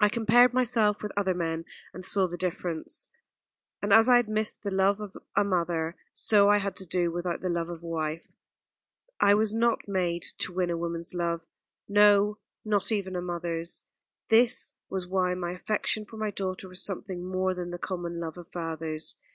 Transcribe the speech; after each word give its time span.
I 0.00 0.08
compared 0.08 0.54
myself 0.54 1.02
with 1.02 1.12
other 1.14 1.34
men, 1.34 1.66
and 1.92 2.02
saw 2.02 2.26
the 2.26 2.38
difference; 2.38 3.10
and 3.82 3.92
as 3.92 4.08
I 4.08 4.16
had 4.16 4.26
missed 4.26 4.62
the 4.62 4.70
love 4.70 4.98
of 4.98 5.14
a 5.36 5.44
mother, 5.44 5.94
so 6.14 6.48
I 6.48 6.56
had 6.56 6.74
to 6.76 6.86
do 6.86 7.12
without 7.12 7.42
the 7.42 7.50
love 7.50 7.68
of 7.68 7.82
a 7.82 7.86
wife. 7.86 8.26
I 9.20 9.34
was 9.34 9.52
not 9.52 9.86
made 9.86 10.22
to 10.38 10.54
win 10.54 10.70
a 10.70 10.78
woman's 10.78 11.12
love 11.12 11.42
no, 11.86 12.38
not 12.64 12.90
even 12.90 13.14
a 13.14 13.20
mother's. 13.20 13.84
This 14.30 14.72
was 14.88 15.06
why 15.06 15.34
my 15.34 15.50
affection 15.52 16.06
for 16.06 16.16
my 16.16 16.30
daughter 16.30 16.66
was 16.66 16.82
something 16.82 17.22
more 17.22 17.52
than 17.52 17.72
the 17.72 17.78
common 17.78 18.20
love 18.20 18.38
of 18.38 18.48
fathers. 18.48 19.16